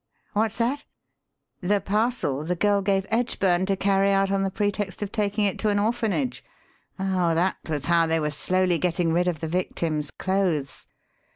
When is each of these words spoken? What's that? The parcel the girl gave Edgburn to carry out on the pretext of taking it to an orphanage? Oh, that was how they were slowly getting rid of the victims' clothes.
What's 0.33 0.57
that? 0.57 0.83
The 1.59 1.79
parcel 1.79 2.43
the 2.43 2.55
girl 2.55 2.81
gave 2.81 3.05
Edgburn 3.11 3.67
to 3.67 3.75
carry 3.75 4.11
out 4.11 4.31
on 4.31 4.41
the 4.41 4.49
pretext 4.49 5.03
of 5.03 5.11
taking 5.11 5.45
it 5.45 5.59
to 5.59 5.69
an 5.69 5.77
orphanage? 5.77 6.43
Oh, 6.97 7.35
that 7.35 7.57
was 7.69 7.85
how 7.85 8.07
they 8.07 8.19
were 8.19 8.31
slowly 8.31 8.79
getting 8.79 9.13
rid 9.13 9.27
of 9.27 9.41
the 9.41 9.47
victims' 9.47 10.09
clothes. 10.09 10.87